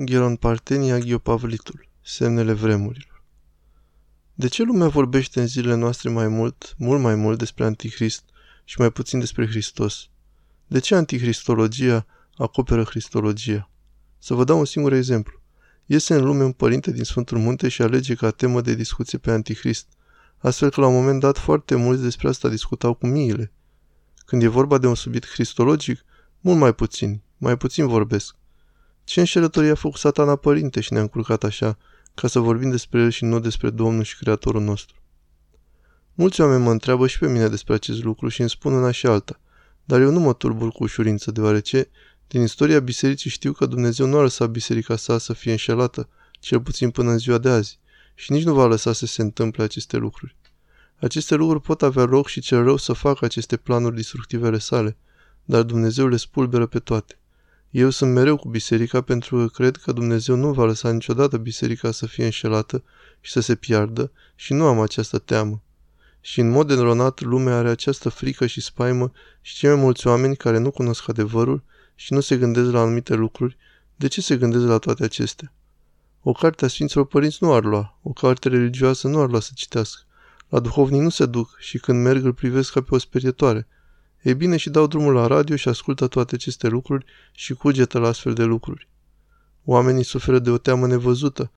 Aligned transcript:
Gheron 0.00 0.36
Partenia 0.36 0.98
Ghiopavlitul 0.98 1.88
Semnele 2.02 2.52
vremurilor 2.52 3.24
De 4.34 4.48
ce 4.48 4.62
lumea 4.62 4.88
vorbește 4.88 5.40
în 5.40 5.46
zilele 5.46 5.74
noastre 5.74 6.10
mai 6.10 6.28
mult, 6.28 6.74
mult 6.76 7.00
mai 7.00 7.14
mult 7.14 7.38
despre 7.38 7.64
Antichrist 7.64 8.24
și 8.64 8.80
mai 8.80 8.90
puțin 8.90 9.18
despre 9.18 9.46
Hristos? 9.46 10.08
De 10.66 10.78
ce 10.78 10.94
antichristologia 10.94 12.06
acoperă 12.36 12.84
Cristologia? 12.84 13.70
Să 14.18 14.34
vă 14.34 14.44
dau 14.44 14.58
un 14.58 14.64
singur 14.64 14.92
exemplu. 14.92 15.40
Iese 15.86 16.14
în 16.14 16.24
lume 16.24 16.44
un 16.44 16.52
părinte 16.52 16.90
din 16.90 17.04
Sfântul 17.04 17.38
Munte 17.38 17.68
și 17.68 17.82
alege 17.82 18.14
ca 18.14 18.30
temă 18.30 18.60
de 18.60 18.74
discuție 18.74 19.18
pe 19.18 19.30
Antichrist, 19.30 19.86
astfel 20.38 20.70
că 20.70 20.80
la 20.80 20.86
un 20.86 20.94
moment 20.94 21.20
dat 21.20 21.38
foarte 21.38 21.74
mulți 21.74 22.02
despre 22.02 22.28
asta 22.28 22.48
discutau 22.48 22.94
cu 22.94 23.06
miile. 23.06 23.52
Când 24.26 24.42
e 24.42 24.48
vorba 24.48 24.78
de 24.78 24.86
un 24.86 24.94
subiect 24.94 25.28
cristologic, 25.28 26.04
mult 26.40 26.58
mai 26.58 26.74
puțin, 26.74 27.20
mai 27.36 27.56
puțin 27.56 27.86
vorbesc. 27.86 28.37
Ce 29.08 29.20
înșelătorie 29.20 29.70
a 29.70 29.74
făcut 29.74 29.98
satana 29.98 30.36
părinte 30.36 30.80
și 30.80 30.92
ne-a 30.92 31.00
încurcat 31.00 31.44
așa, 31.44 31.78
ca 32.14 32.28
să 32.28 32.38
vorbim 32.38 32.70
despre 32.70 33.00
el 33.00 33.10
și 33.10 33.24
nu 33.24 33.40
despre 33.40 33.70
Domnul 33.70 34.02
și 34.02 34.16
Creatorul 34.16 34.62
nostru? 34.62 34.96
Mulți 36.14 36.40
oameni 36.40 36.62
mă 36.62 36.70
întreabă 36.70 37.06
și 37.06 37.18
pe 37.18 37.28
mine 37.28 37.48
despre 37.48 37.74
acest 37.74 38.02
lucru 38.04 38.28
și 38.28 38.40
îmi 38.40 38.50
spun 38.50 38.72
una 38.72 38.90
și 38.90 39.06
alta, 39.06 39.40
dar 39.84 40.00
eu 40.00 40.10
nu 40.10 40.20
mă 40.20 40.34
turbur 40.34 40.70
cu 40.70 40.82
ușurință, 40.82 41.30
deoarece 41.30 41.88
din 42.26 42.42
istoria 42.42 42.80
bisericii 42.80 43.30
știu 43.30 43.52
că 43.52 43.66
Dumnezeu 43.66 44.06
nu 44.06 44.18
a 44.18 44.22
lăsat 44.22 44.50
biserica 44.50 44.96
sa 44.96 45.18
să 45.18 45.32
fie 45.32 45.50
înșelată, 45.50 46.08
cel 46.40 46.60
puțin 46.60 46.90
până 46.90 47.10
în 47.10 47.18
ziua 47.18 47.38
de 47.38 47.48
azi, 47.48 47.78
și 48.14 48.32
nici 48.32 48.44
nu 48.44 48.54
va 48.54 48.66
lăsa 48.66 48.92
să 48.92 49.06
se 49.06 49.22
întâmple 49.22 49.62
aceste 49.62 49.96
lucruri. 49.96 50.36
Aceste 50.96 51.34
lucruri 51.34 51.62
pot 51.62 51.82
avea 51.82 52.04
loc 52.04 52.28
și 52.28 52.40
cel 52.40 52.62
rău 52.62 52.76
să 52.76 52.92
facă 52.92 53.24
aceste 53.24 53.56
planuri 53.56 53.96
destructive 53.96 54.46
ale 54.46 54.58
sale, 54.58 54.96
dar 55.44 55.62
Dumnezeu 55.62 56.06
le 56.06 56.16
spulberă 56.16 56.66
pe 56.66 56.78
toate. 56.78 57.17
Eu 57.70 57.90
sunt 57.90 58.12
mereu 58.12 58.36
cu 58.36 58.48
biserica 58.48 59.00
pentru 59.00 59.36
că 59.36 59.46
cred 59.46 59.76
că 59.76 59.92
Dumnezeu 59.92 60.36
nu 60.36 60.52
va 60.52 60.64
lăsa 60.64 60.90
niciodată 60.90 61.36
biserica 61.36 61.90
să 61.90 62.06
fie 62.06 62.24
înșelată 62.24 62.82
și 63.20 63.32
să 63.32 63.40
se 63.40 63.54
piardă 63.54 64.12
și 64.34 64.52
nu 64.52 64.64
am 64.64 64.80
această 64.80 65.18
teamă. 65.18 65.62
Și 66.20 66.40
în 66.40 66.50
mod 66.50 66.70
enronat 66.70 67.20
lumea 67.20 67.56
are 67.56 67.68
această 67.68 68.08
frică 68.08 68.46
și 68.46 68.60
spaimă 68.60 69.12
și 69.40 69.54
cei 69.54 69.68
mai 69.68 69.78
mulți 69.78 70.06
oameni 70.06 70.36
care 70.36 70.58
nu 70.58 70.70
cunosc 70.70 71.08
adevărul 71.08 71.62
și 71.94 72.12
nu 72.12 72.20
se 72.20 72.36
gândesc 72.36 72.70
la 72.70 72.80
anumite 72.80 73.14
lucruri, 73.14 73.56
de 73.96 74.08
ce 74.08 74.20
se 74.20 74.36
gândesc 74.36 74.64
la 74.64 74.78
toate 74.78 75.04
acestea? 75.04 75.52
O 76.22 76.32
carte 76.32 76.64
a 76.64 76.68
Sfinților 76.68 77.06
Părinți 77.06 77.38
nu 77.40 77.52
ar 77.52 77.64
lua, 77.64 77.98
o 78.02 78.12
carte 78.12 78.48
religioasă 78.48 79.08
nu 79.08 79.20
ar 79.20 79.28
lua 79.28 79.40
să 79.40 79.50
citească. 79.54 80.02
La 80.48 80.60
duhovnii 80.60 81.00
nu 81.00 81.08
se 81.08 81.26
duc 81.26 81.56
și 81.58 81.78
când 81.78 82.02
merg 82.02 82.24
îl 82.24 82.32
privesc 82.34 82.72
ca 82.72 82.80
pe 82.80 82.94
o 82.94 82.98
sperietoare– 82.98 83.66
ei 84.28 84.34
bine 84.34 84.56
și 84.56 84.70
dau 84.70 84.86
drumul 84.86 85.14
la 85.14 85.26
radio 85.26 85.56
și 85.56 85.68
ascultă 85.68 86.06
toate 86.06 86.34
aceste 86.34 86.68
lucruri 86.68 87.04
și 87.32 87.54
cugetă 87.54 87.98
la 87.98 88.08
astfel 88.08 88.34
de 88.34 88.42
lucruri. 88.42 88.88
Oamenii 89.64 90.02
suferă 90.02 90.38
de 90.38 90.50
o 90.50 90.58
teamă 90.58 90.86
nevăzută. 90.86 91.52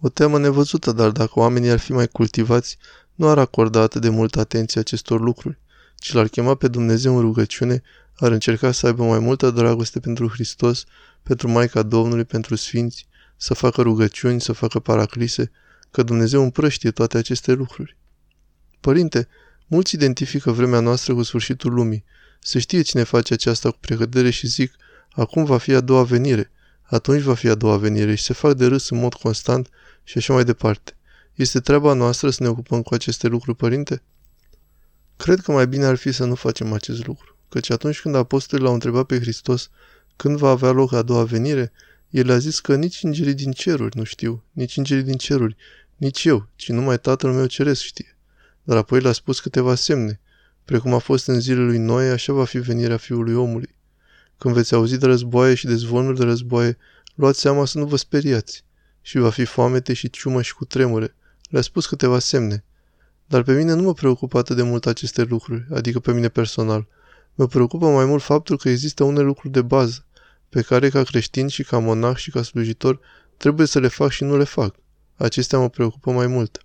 O 0.00 0.08
teamă 0.08 0.38
nevăzută, 0.38 0.92
dar 0.92 1.10
dacă 1.10 1.38
oamenii 1.38 1.70
ar 1.70 1.78
fi 1.78 1.92
mai 1.92 2.08
cultivați, 2.08 2.78
nu 3.14 3.28
ar 3.28 3.38
acorda 3.38 3.80
atât 3.80 4.00
de 4.00 4.08
multă 4.08 4.40
atenție 4.40 4.80
acestor 4.80 5.20
lucruri, 5.20 5.58
ci 5.96 6.12
l-ar 6.12 6.28
chema 6.28 6.54
pe 6.54 6.68
Dumnezeu 6.68 7.14
în 7.14 7.20
rugăciune, 7.20 7.82
ar 8.16 8.32
încerca 8.32 8.72
să 8.72 8.86
aibă 8.86 9.04
mai 9.04 9.18
multă 9.18 9.50
dragoste 9.50 10.00
pentru 10.00 10.28
Hristos, 10.28 10.84
pentru 11.22 11.48
Maica 11.48 11.82
Domnului, 11.82 12.24
pentru 12.24 12.54
Sfinți, 12.54 13.08
să 13.36 13.54
facă 13.54 13.82
rugăciuni, 13.82 14.40
să 14.40 14.52
facă 14.52 14.78
paraclise, 14.78 15.50
că 15.90 16.02
Dumnezeu 16.02 16.42
împrăștie 16.42 16.90
toate 16.90 17.18
aceste 17.18 17.52
lucruri. 17.52 17.96
Părinte, 18.80 19.28
mulți 19.66 19.94
identifică 19.94 20.50
vremea 20.50 20.80
noastră 20.80 21.14
cu 21.14 21.22
sfârșitul 21.22 21.72
lumii. 21.72 22.04
Se 22.40 22.58
știe 22.58 22.82
cine 22.82 23.02
face 23.02 23.34
aceasta 23.34 23.70
cu 23.70 23.76
precădere 23.80 24.30
și 24.30 24.46
zic, 24.46 24.72
acum 25.10 25.44
va 25.44 25.58
fi 25.58 25.72
a 25.72 25.80
doua 25.80 26.02
venire, 26.02 26.50
atunci 26.82 27.22
va 27.22 27.34
fi 27.34 27.48
a 27.48 27.54
doua 27.54 27.76
venire 27.76 28.14
și 28.14 28.24
se 28.24 28.32
fac 28.32 28.52
de 28.52 28.66
râs 28.66 28.88
în 28.88 28.98
mod 28.98 29.14
constant 29.14 29.68
și 30.04 30.18
așa 30.18 30.32
mai 30.32 30.44
departe. 30.44 30.96
Este 31.34 31.60
treaba 31.60 31.92
noastră 31.92 32.30
să 32.30 32.42
ne 32.42 32.48
ocupăm 32.48 32.82
cu 32.82 32.94
aceste 32.94 33.26
lucruri, 33.26 33.56
părinte? 33.56 34.02
Cred 35.16 35.40
că 35.40 35.52
mai 35.52 35.66
bine 35.66 35.84
ar 35.84 35.96
fi 35.96 36.12
să 36.12 36.24
nu 36.24 36.34
facem 36.34 36.72
acest 36.72 37.06
lucru, 37.06 37.36
căci 37.48 37.70
atunci 37.70 38.00
când 38.00 38.14
apostolii 38.14 38.64
l-au 38.64 38.74
întrebat 38.74 39.06
pe 39.06 39.20
Hristos 39.20 39.70
când 40.16 40.36
va 40.36 40.48
avea 40.48 40.70
loc 40.70 40.92
a 40.92 41.02
doua 41.02 41.24
venire, 41.24 41.72
el 42.10 42.30
a 42.30 42.38
zis 42.38 42.60
că 42.60 42.74
nici 42.74 43.02
îngerii 43.02 43.34
din 43.34 43.52
ceruri 43.52 43.96
nu 43.96 44.04
știu, 44.04 44.44
nici 44.52 44.76
îngerii 44.76 45.02
din 45.02 45.16
ceruri, 45.16 45.56
nici 45.96 46.24
eu, 46.24 46.48
ci 46.56 46.68
numai 46.68 46.98
Tatăl 46.98 47.32
meu 47.32 47.46
ceresc 47.46 47.82
știe 47.82 48.17
dar 48.68 48.76
apoi 48.76 49.00
le-a 49.00 49.12
spus 49.12 49.40
câteva 49.40 49.74
semne. 49.74 50.20
Precum 50.64 50.94
a 50.94 50.98
fost 50.98 51.26
în 51.26 51.40
zilele 51.40 51.64
lui 51.64 51.78
Noe, 51.78 52.10
așa 52.10 52.32
va 52.32 52.44
fi 52.44 52.58
venirea 52.58 52.96
fiului 52.96 53.34
omului. 53.34 53.74
Când 54.38 54.54
veți 54.54 54.74
auzi 54.74 54.98
de 54.98 55.06
războaie 55.06 55.54
și 55.54 55.66
de 55.66 55.74
zvonuri 55.74 56.18
de 56.18 56.24
războaie, 56.24 56.76
luați 57.14 57.40
seama 57.40 57.64
să 57.64 57.78
nu 57.78 57.86
vă 57.86 57.96
speriați. 57.96 58.64
Și 59.00 59.18
va 59.18 59.30
fi 59.30 59.44
foamete 59.44 59.92
și 59.92 60.10
ciumă 60.10 60.42
și 60.42 60.54
cu 60.54 60.64
tremure. 60.64 61.14
Le-a 61.50 61.60
spus 61.60 61.86
câteva 61.86 62.18
semne. 62.18 62.64
Dar 63.26 63.42
pe 63.42 63.52
mine 63.56 63.72
nu 63.72 63.82
mă 63.82 63.94
preocupă 63.94 64.38
atât 64.38 64.56
de 64.56 64.62
mult 64.62 64.86
aceste 64.86 65.22
lucruri, 65.22 65.66
adică 65.72 66.00
pe 66.00 66.12
mine 66.12 66.28
personal. 66.28 66.86
Mă 67.34 67.46
preocupă 67.46 67.86
mai 67.86 68.04
mult 68.04 68.22
faptul 68.22 68.56
că 68.56 68.68
există 68.68 69.04
unele 69.04 69.24
lucruri 69.24 69.52
de 69.52 69.62
bază, 69.62 70.04
pe 70.48 70.62
care 70.62 70.88
ca 70.88 71.02
creștin 71.02 71.48
și 71.48 71.62
ca 71.62 71.78
monah 71.78 72.16
și 72.16 72.30
ca 72.30 72.42
slujitor 72.42 73.00
trebuie 73.36 73.66
să 73.66 73.78
le 73.78 73.88
fac 73.88 74.10
și 74.10 74.24
nu 74.24 74.36
le 74.36 74.44
fac. 74.44 74.74
Acestea 75.16 75.58
mă 75.58 75.68
preocupă 75.68 76.10
mai 76.10 76.26
mult. 76.26 76.62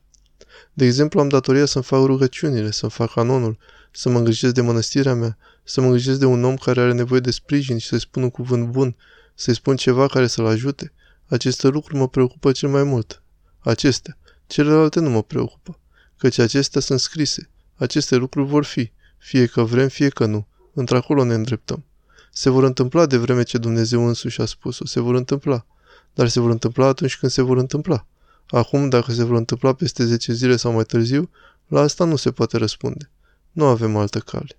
De 0.73 0.85
exemplu, 0.85 1.19
am 1.19 1.29
datoria 1.29 1.65
să-mi 1.65 1.83
fac 1.83 2.05
rugăciunile, 2.05 2.71
să-mi 2.71 2.91
fac 2.91 3.13
canonul, 3.13 3.57
să 3.91 4.09
mă 4.09 4.17
îngrijesc 4.17 4.53
de 4.53 4.61
mănăstirea 4.61 5.13
mea, 5.13 5.37
să 5.63 5.81
mă 5.81 5.85
îngrijesc 5.85 6.19
de 6.19 6.25
un 6.25 6.43
om 6.43 6.55
care 6.55 6.81
are 6.81 6.93
nevoie 6.93 7.19
de 7.19 7.31
sprijin 7.31 7.77
și 7.77 7.87
să-i 7.87 7.99
spun 7.99 8.23
un 8.23 8.29
cuvânt 8.29 8.67
bun, 8.67 8.95
să-i 9.35 9.55
spun 9.55 9.75
ceva 9.75 10.07
care 10.07 10.27
să-l 10.27 10.45
ajute. 10.45 10.93
Aceste 11.27 11.67
lucruri 11.67 11.99
mă 11.99 12.07
preocupă 12.07 12.51
cel 12.51 12.69
mai 12.69 12.83
mult. 12.83 13.23
Acestea. 13.59 14.17
Celelalte 14.47 14.99
nu 14.99 15.09
mă 15.09 15.23
preocupă, 15.23 15.79
căci 16.17 16.37
acestea 16.37 16.81
sunt 16.81 16.99
scrise. 16.99 17.49
Aceste 17.75 18.15
lucruri 18.15 18.47
vor 18.47 18.63
fi, 18.63 18.91
fie 19.17 19.45
că 19.45 19.63
vrem, 19.63 19.87
fie 19.87 20.09
că 20.09 20.25
nu. 20.25 20.47
Într-acolo 20.73 21.23
ne 21.23 21.33
îndreptăm. 21.33 21.85
Se 22.31 22.49
vor 22.49 22.63
întâmpla 22.63 23.05
de 23.05 23.17
vreme 23.17 23.43
ce 23.43 23.57
Dumnezeu 23.57 24.07
însuși 24.07 24.41
a 24.41 24.45
spus-o, 24.45 24.85
se 24.85 24.99
vor 24.99 25.15
întâmpla. 25.15 25.65
Dar 26.13 26.27
se 26.27 26.39
vor 26.39 26.49
întâmpla 26.49 26.87
atunci 26.87 27.17
când 27.17 27.31
se 27.31 27.41
vor 27.41 27.57
întâmpla. 27.57 28.07
Acum, 28.53 28.89
dacă 28.89 29.11
se 29.11 29.23
vor 29.23 29.37
întâmpla 29.37 29.73
peste 29.73 30.05
10 30.05 30.33
zile 30.33 30.55
sau 30.55 30.71
mai 30.71 30.83
târziu, 30.83 31.29
la 31.67 31.81
asta 31.81 32.03
nu 32.03 32.15
se 32.15 32.31
poate 32.31 32.57
răspunde. 32.57 33.09
Nu 33.51 33.65
avem 33.65 33.95
altă 33.95 34.19
cale. 34.19 34.57